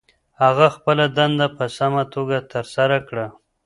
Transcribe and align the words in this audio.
هغه 0.41 0.67
خپله 0.75 1.05
دنده 1.17 1.47
په 1.57 1.65
سمه 1.77 2.03
توګه 2.13 2.37
ترسره 2.53 2.97
کړه. 3.07 3.25